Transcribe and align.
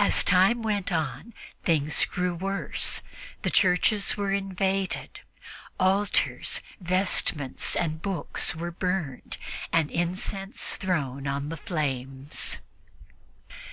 As 0.00 0.24
time 0.24 0.62
went 0.62 0.90
on, 0.90 1.32
things 1.62 2.04
grew 2.06 2.34
worse. 2.34 3.02
The 3.42 3.50
churches 3.50 4.16
were 4.16 4.32
invaded; 4.32 5.20
altars, 5.78 6.60
vestments 6.80 7.76
and 7.76 8.02
books 8.02 8.56
were 8.56 8.72
burned 8.72 9.36
and 9.72 9.92
incense 9.92 10.74
thrown 10.74 11.28
on 11.28 11.50
the 11.50 11.56
flames. 11.56 12.58